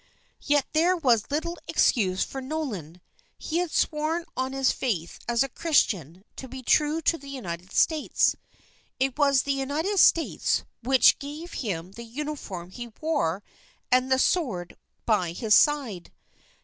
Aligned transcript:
Yet 0.41 0.65
there 0.73 0.97
was 0.97 1.29
little 1.29 1.59
excuse 1.67 2.23
for 2.23 2.41
Nolan. 2.41 3.01
He 3.37 3.59
had 3.59 3.69
sworn 3.69 4.25
on 4.35 4.51
his 4.51 4.71
faith 4.71 5.19
as 5.27 5.43
a 5.43 5.47
Christian 5.47 6.23
to 6.37 6.47
be 6.47 6.63
true 6.63 7.03
to 7.03 7.19
the 7.19 7.29
United 7.29 7.71
States. 7.71 8.35
It 8.99 9.15
was 9.19 9.43
the 9.43 9.51
United 9.53 9.99
States 9.99 10.63
which 10.81 11.19
gave 11.19 11.51
him 11.53 11.91
the 11.91 12.03
uniform 12.03 12.71
he 12.71 12.87
wore 12.99 13.43
and 13.91 14.11
the 14.11 14.17
sword 14.17 14.75
by 15.05 15.33
his 15.33 15.53
side. 15.53 16.11